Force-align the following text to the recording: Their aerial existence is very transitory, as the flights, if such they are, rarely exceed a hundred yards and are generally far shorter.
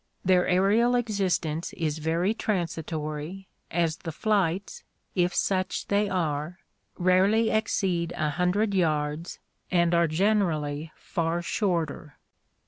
Their 0.25 0.47
aerial 0.47 0.95
existence 0.95 1.73
is 1.73 1.99
very 1.99 2.33
transitory, 2.33 3.47
as 3.69 3.97
the 3.97 4.11
flights, 4.11 4.83
if 5.13 5.31
such 5.35 5.89
they 5.89 6.09
are, 6.09 6.57
rarely 6.97 7.51
exceed 7.51 8.11
a 8.15 8.31
hundred 8.31 8.73
yards 8.73 9.37
and 9.69 9.93
are 9.93 10.07
generally 10.07 10.91
far 10.97 11.43
shorter. 11.43 12.17